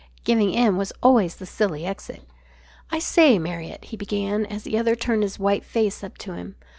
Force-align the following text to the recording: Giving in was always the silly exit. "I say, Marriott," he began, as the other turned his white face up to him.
Giving 0.23 0.49
in 0.51 0.77
was 0.77 0.91
always 1.03 1.35
the 1.35 1.45
silly 1.45 1.85
exit. 1.85 2.23
"I 2.89 2.97
say, 2.97 3.37
Marriott," 3.37 3.85
he 3.85 3.97
began, 3.97 4.47
as 4.47 4.63
the 4.63 4.75
other 4.79 4.95
turned 4.95 5.21
his 5.21 5.37
white 5.37 5.63
face 5.63 6.03
up 6.03 6.17
to 6.25 6.33
him. 6.33 6.55